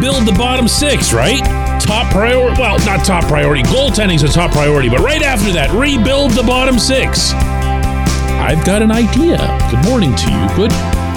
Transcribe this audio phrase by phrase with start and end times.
[0.00, 1.44] rebuild the bottom six, right?
[1.78, 2.58] Top priority.
[2.58, 3.62] Well, not top priority.
[3.64, 7.32] Goaltending's a top priority, but right after that, rebuild the bottom six.
[7.34, 9.36] I've got an idea.
[9.70, 10.56] Good morning to you.
[10.56, 10.72] Good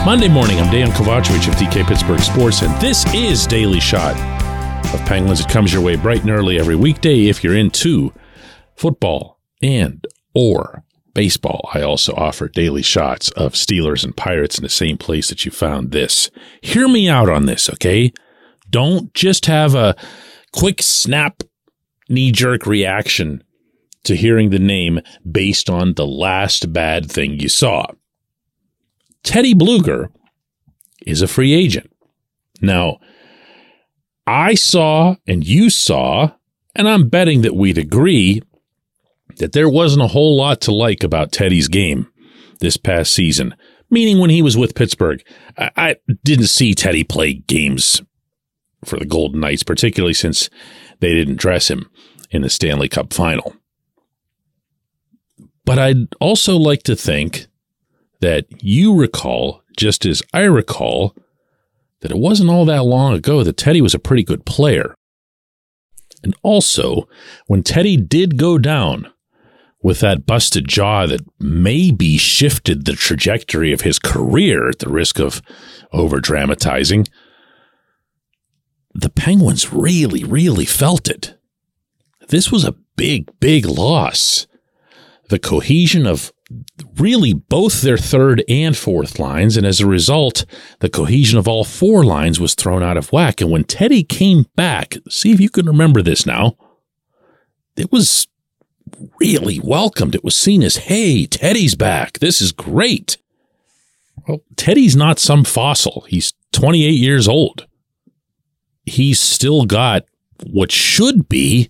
[0.06, 0.60] Monday morning.
[0.60, 4.18] I'm Dejan Kovacevic of DK Pittsburgh Sports, and this is Daily Shot
[4.94, 5.40] of Penguins.
[5.40, 8.12] It comes your way bright and early every weekday if you're into
[8.76, 10.06] football and
[10.36, 11.70] or baseball.
[11.74, 15.52] I also offer daily shots of Steelers and Pirates in the same place that you
[15.52, 16.30] found this.
[16.62, 18.12] Hear me out on this, okay?
[18.74, 19.96] Don't just have a
[20.52, 21.44] quick snap
[22.10, 23.44] knee jerk reaction
[24.04, 25.00] to hearing the name
[25.32, 27.86] based on the last bad thing you saw.
[29.24, 30.10] Teddy Blueger
[31.06, 31.92] is a free agent.
[32.62, 32.98] Now,
[34.26, 36.32] I saw and you saw,
[36.76, 38.42] and I'm betting that we'd agree
[39.38, 42.08] that there wasn't a whole lot to like about Teddy's game
[42.60, 43.54] this past season.
[43.92, 45.24] Meaning, when he was with Pittsburgh,
[45.56, 48.02] I, I didn't see Teddy play games
[48.86, 50.50] for the Golden Knights, particularly since
[51.00, 51.90] they didn't dress him
[52.32, 53.56] in the Stanley Cup final.
[55.66, 57.48] But I'd also like to think
[58.20, 61.16] that you recall, just as I recall,
[62.02, 64.96] that it wasn't all that long ago that Teddy was a pretty good player.
[66.24, 67.08] And also,
[67.48, 69.10] when Teddy did go down
[69.82, 75.20] with that busted jaw that maybe shifted the trajectory of his career at the risk
[75.20, 75.42] of
[75.92, 77.06] over dramatizing,
[78.94, 81.38] the Penguins really, really felt it.
[82.30, 84.48] This was a big, big loss.
[85.30, 86.32] The cohesion of
[86.98, 90.46] really both their third and fourth lines, and as a result,
[90.80, 93.42] the cohesion of all four lines was thrown out of whack.
[93.42, 96.56] And when Teddy came back, see if you can remember this now,
[97.76, 98.28] it was
[99.20, 100.14] really welcomed.
[100.14, 102.20] It was seen as, hey, Teddy's back.
[102.20, 103.18] This is great.
[104.28, 106.06] Well, Teddy's not some fossil.
[106.08, 107.66] He's 28 years old
[108.94, 110.04] he's still got
[110.46, 111.70] what should be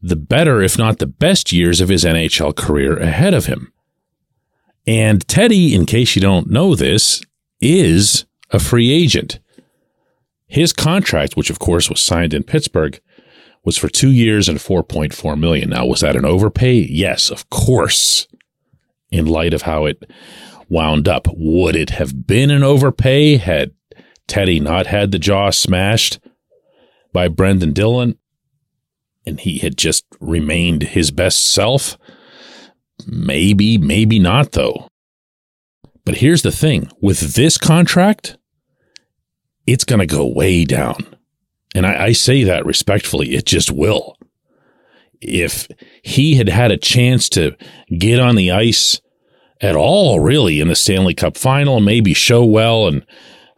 [0.00, 3.72] the better, if not the best years of his NHL career ahead of him.
[4.86, 7.22] And Teddy, in case you don't know this,
[7.60, 9.40] is a free agent.
[10.46, 13.00] His contract, which of course was signed in Pittsburgh,
[13.64, 15.70] was for two years and 4.4 million.
[15.70, 16.86] Now, was that an overpay?
[16.88, 18.28] Yes, of course.
[19.10, 20.04] In light of how it
[20.68, 23.72] wound up, would it have been an overpay had
[24.26, 26.18] Teddy not had the jaw smashed
[27.12, 28.18] by Brendan Dillon
[29.24, 31.98] and he had just remained his best self?
[33.06, 34.88] Maybe, maybe not, though.
[36.04, 38.38] But here's the thing with this contract,
[39.66, 41.16] it's going to go way down.
[41.74, 44.16] And I, I, say that respectfully, it just will.
[45.20, 45.68] If
[46.02, 47.56] he had had a chance to
[47.98, 49.00] get on the ice
[49.60, 53.04] at all, really, in the Stanley Cup final, maybe show well and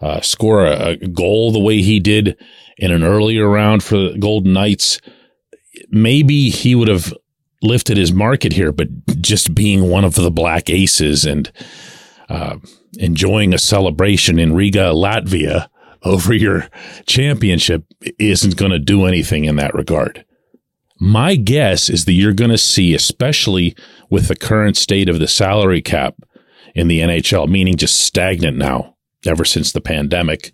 [0.01, 2.37] uh, score a, a, goal the way he did
[2.77, 5.01] in an earlier round for the Golden Knights,
[5.91, 7.13] maybe he would have
[7.63, 8.73] lifted his market here.
[8.73, 8.89] But
[9.21, 11.51] just being one of the Black Aces and
[12.29, 12.59] uh,
[12.99, 15.69] enjoying a celebration in Riga, Latvia
[16.05, 16.69] over your
[17.07, 17.85] championship
[18.19, 20.25] isn't going to do anything in that regard.
[21.01, 23.77] My guess is that you're going to see, especially
[24.11, 26.15] with the current state of the salary cap
[26.75, 28.97] in the NHL, meaning just stagnant now
[29.29, 30.53] ever since the pandemic.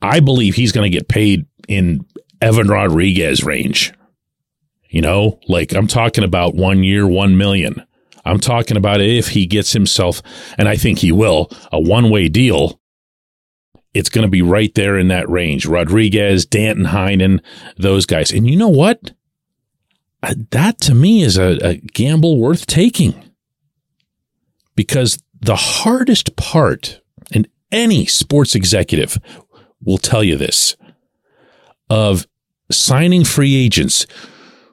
[0.00, 2.06] I believe he's going to get paid in
[2.40, 3.92] Evan Rodrigues range.
[4.88, 7.84] You know, like I'm talking about one year, one million.
[8.24, 10.22] I'm talking about if he gets himself,
[10.58, 12.80] and I think he will, a one way deal.
[13.94, 15.64] It's going to be right there in that range.
[15.64, 17.40] Rodrigues, Danton Heinen,
[17.78, 18.30] those guys.
[18.30, 19.12] And you know what?
[20.22, 23.14] Uh, that to me is a, a gamble worth taking
[24.74, 27.00] because the hardest part
[27.32, 29.18] and any sports executive
[29.84, 30.76] will tell you this
[31.88, 32.26] of
[32.70, 34.06] signing free agents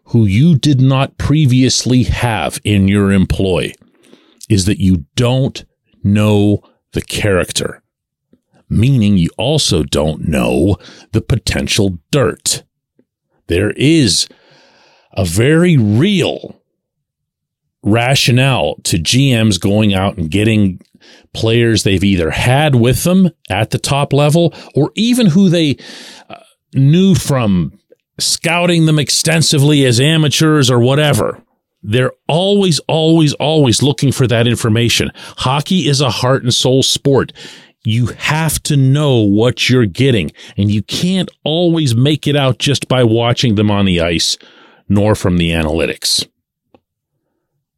[0.05, 3.71] who you did not previously have in your employ
[4.50, 5.65] is that you don't
[6.03, 6.61] know
[6.91, 7.81] the character,
[8.69, 10.77] meaning you also don't know
[11.11, 12.63] the potential dirt.
[13.47, 14.27] There is
[15.13, 16.62] a very real
[17.83, 20.80] rationale to GMs going out and getting
[21.33, 25.77] players they've either had with them at the top level or even who they
[26.30, 26.35] uh,
[26.74, 27.77] knew from
[28.19, 31.41] scouting them extensively as amateurs or whatever.
[31.81, 35.12] They're always, always, always looking for that information.
[35.15, 37.33] Hockey is a heart and soul sport.
[37.83, 42.88] You have to know what you're getting, and you can't always make it out just
[42.88, 44.38] by watching them on the ice,
[44.88, 46.25] nor from the analytics.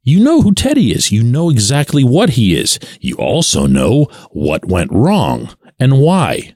[0.05, 1.11] You know who Teddy is.
[1.11, 2.79] You know exactly what he is.
[3.01, 6.55] You also know what went wrong and why.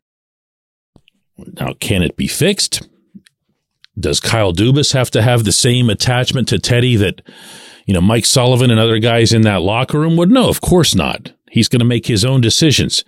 [1.37, 2.87] Now, can it be fixed?
[3.99, 7.23] Does Kyle Dubas have to have the same attachment to Teddy that,
[7.87, 10.29] you know, Mike Sullivan and other guys in that locker room would?
[10.29, 11.33] No, of course not.
[11.49, 13.03] He's going to make his own decisions.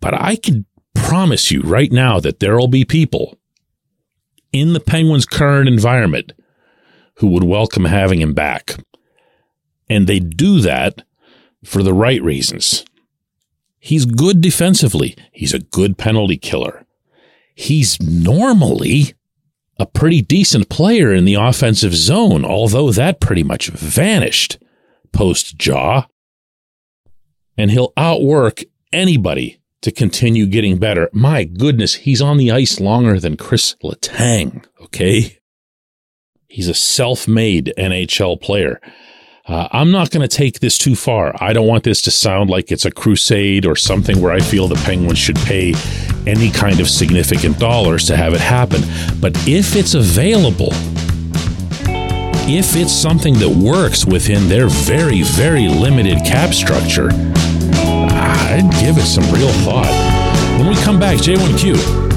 [0.00, 3.38] But I can promise you right now that there will be people
[4.52, 6.32] in the Penguins' current environment
[7.18, 8.76] who would welcome having him back.
[9.88, 11.02] And they do that
[11.64, 12.84] for the right reasons.
[13.78, 15.16] He's good defensively.
[15.32, 16.84] He's a good penalty killer.
[17.54, 19.14] He's normally
[19.78, 24.58] a pretty decent player in the offensive zone, although that pretty much vanished
[25.12, 26.06] post jaw.
[27.56, 28.62] And he'll outwork
[28.92, 31.08] anybody to continue getting better.
[31.12, 35.38] My goodness, he's on the ice longer than Kris Letang, okay?
[36.48, 38.80] He's a self made NHL player.
[39.48, 41.34] Uh, I'm not going to take this too far.
[41.40, 44.68] I don't want this to sound like it's a crusade or something where I feel
[44.68, 45.72] the Penguins should pay
[46.26, 48.82] any kind of significant dollars to have it happen.
[49.20, 50.68] But if it's available,
[52.46, 59.06] if it's something that works within their very, very limited cap structure, I'd give it
[59.06, 60.58] some real thought.
[60.58, 62.07] When we come back, J1Q.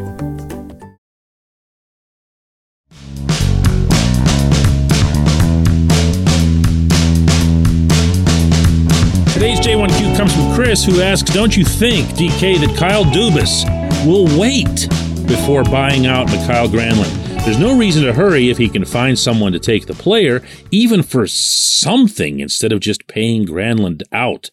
[9.33, 13.65] Today's J1Q comes from Chris, who asks Don't you think, DK, that Kyle Dubas
[14.05, 14.87] will wait
[15.27, 17.22] before buying out Mikael Granlund?
[17.43, 20.41] There's no reason to hurry if he can find someone to take the player,
[20.71, 24.49] even for something, instead of just paying Granlund out.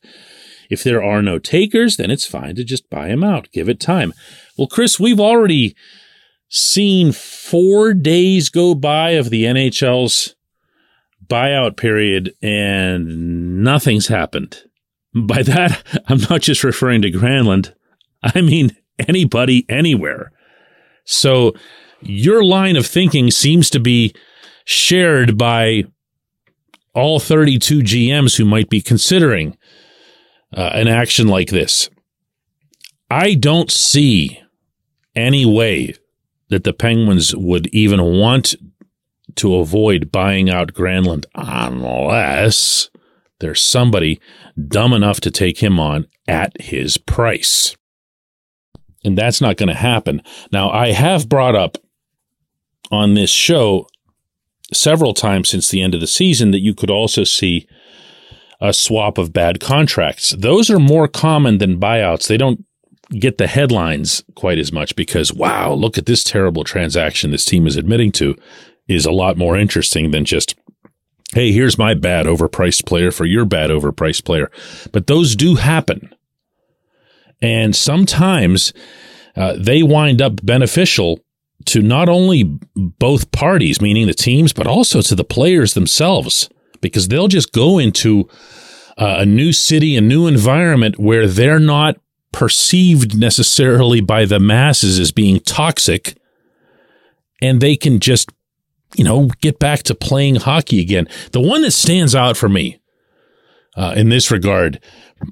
[0.70, 3.48] If there are no takers, then it's fine to just buy him out.
[3.52, 4.12] Give it time.
[4.58, 5.76] Well, Chris, we've already
[6.48, 10.34] seen four days go by of the NHL's
[11.24, 14.64] buyout period and nothing's happened.
[15.14, 17.72] By that, I'm not just referring to Granlund.
[18.20, 20.32] I mean anybody, anywhere.
[21.04, 21.54] So
[22.02, 24.14] your line of thinking seems to be
[24.64, 25.84] shared by
[26.94, 29.56] all 32 GMs who might be considering
[30.56, 31.88] uh, an action like this.
[33.10, 34.40] I don't see
[35.14, 35.94] any way
[36.48, 38.54] that the Penguins would even want
[39.36, 42.90] to avoid buying out Granlund unless
[43.38, 44.20] there's somebody
[44.68, 47.76] dumb enough to take him on at his price.
[49.04, 50.22] And that's not going to happen.
[50.52, 51.78] Now, I have brought up
[52.90, 53.86] on this show
[54.72, 57.66] several times since the end of the season that you could also see
[58.60, 60.30] a swap of bad contracts.
[60.30, 62.28] Those are more common than buyouts.
[62.28, 62.64] They don't
[63.18, 67.66] get the headlines quite as much because, wow, look at this terrible transaction this team
[67.66, 68.36] is admitting to
[68.86, 70.54] is a lot more interesting than just,
[71.32, 74.50] hey, here's my bad overpriced player for your bad overpriced player.
[74.92, 76.14] But those do happen.
[77.40, 78.72] And sometimes
[79.36, 81.20] uh, they wind up beneficial
[81.66, 86.48] to not only both parties, meaning the teams, but also to the players themselves,
[86.80, 88.28] because they'll just go into
[88.96, 91.96] uh, a new city, a new environment where they're not
[92.32, 96.16] perceived necessarily by the masses as being toxic,
[97.42, 98.30] and they can just,
[98.96, 101.08] you know, get back to playing hockey again.
[101.32, 102.80] The one that stands out for me
[103.76, 104.80] uh, in this regard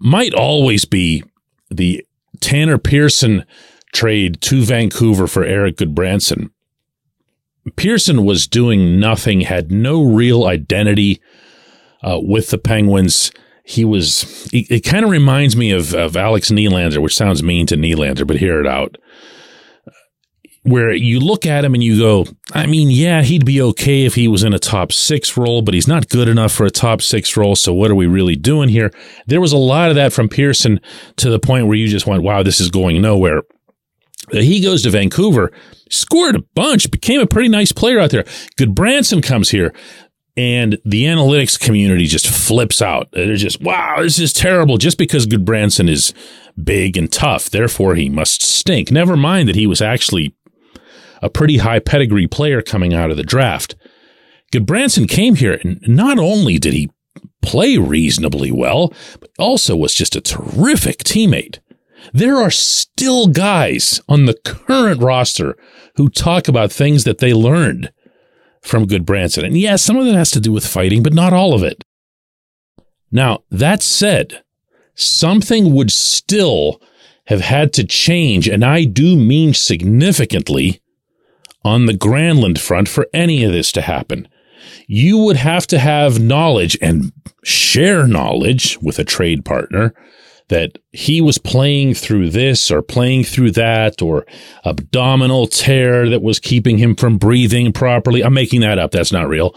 [0.01, 1.25] might always be
[1.71, 2.05] the
[2.41, 3.45] Tanner Pearson
[3.93, 6.51] trade to Vancouver for Erik Gudbranson.
[7.77, 11.21] Pearson was doing nothing, had no real identity
[12.03, 13.31] uh, with the Penguins.
[13.65, 17.67] He was, it, it kind of reminds me of, of Alex Nylander, which sounds mean
[17.67, 18.97] to Nylander, but hear it out.
[20.63, 24.15] Where you look at him and you go, I mean, yeah, he'd be okay if
[24.15, 27.01] he was in a top six role, but he's not good enough for a top
[27.01, 27.57] six role.
[27.57, 28.91] So what are we really doing here?
[29.27, 30.81] There was a lot of that from Pearson
[31.17, 33.43] to the point where you just went, wow, this is going nowhere.
[34.31, 35.53] He goes to Vancouver,
[35.91, 38.25] scored a bunch, became a pretty nice player out there.
[38.59, 39.73] Gudbranson comes here,
[40.37, 43.11] and the analytics community just flips out.
[43.13, 44.79] They're just, wow, this is terrible.
[44.79, 46.15] Just because Gudbranson is
[46.63, 48.91] big and tough, therefore he must stink.
[48.91, 50.35] Never mind that he was actually
[51.23, 53.75] a pretty high pedigree player coming out of the draft.
[54.53, 56.91] Gudbranson came here and not only did he
[57.43, 61.59] play reasonably well, but also was just a terrific teammate.
[62.13, 65.57] There are still guys on the current roster
[65.97, 67.93] who talk about things that they learned
[68.63, 69.45] from Gudbranson.
[69.45, 71.83] And yes, some of it has to do with fighting, but not all of it.
[73.11, 74.43] Now, that said,
[74.95, 76.81] something would still
[77.27, 80.81] have had to change, and I do mean significantly,
[81.65, 84.29] on the Granlund front for any of this to happen.
[84.87, 87.13] You would have to have knowledge and
[87.45, 89.95] share knowledge with a trade partner
[90.49, 94.27] that he was playing through this or playing through that or
[94.65, 98.25] abdominal tear that was keeping him from breathing properly.
[98.25, 98.91] I'm making that up.
[98.91, 99.55] That's not real.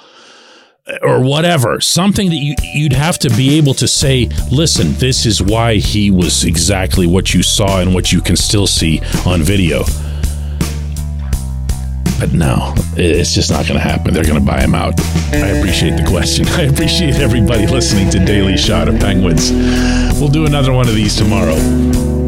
[1.02, 5.42] Or whatever, something that you, you'd have to be able to say, listen, this is
[5.42, 9.84] why he was exactly what you saw and what you can still see on video.
[12.20, 14.14] But no, it's just not going to happen.
[14.14, 15.00] They're going to buy him out.
[15.34, 16.48] I appreciate the question.
[16.50, 19.50] I appreciate everybody listening to Daily Shot of Penguins.
[20.22, 22.21] We'll do another one of these tomorrow.